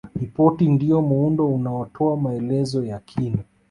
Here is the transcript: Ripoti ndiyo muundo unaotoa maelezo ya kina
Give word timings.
Ripoti 0.15 0.67
ndiyo 0.69 1.01
muundo 1.01 1.47
unaotoa 1.53 2.17
maelezo 2.17 2.83
ya 2.83 2.99
kina 2.99 3.43